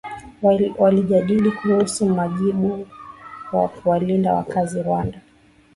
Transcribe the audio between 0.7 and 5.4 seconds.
walijadili kuhusu wajibu wa kuwalinda wakazi rwanda